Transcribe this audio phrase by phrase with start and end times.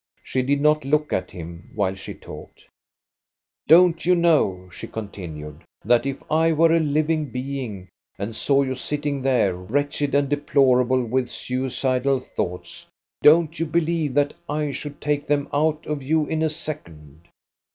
[0.23, 2.67] She did not look at him, while she talked."
[3.67, 8.73] Don't you know," she continued," that if I were a living being, and saw you
[8.73, 12.87] sitting there, wretched and deplorable with suicidal thoughts,
[13.21, 17.27] don't you believe that I should take them out of you in a second